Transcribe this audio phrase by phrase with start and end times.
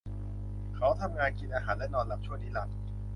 [0.75, 2.77] เขาทำงาน กินอาหารและนอนหลับชั่วนิรันดร์!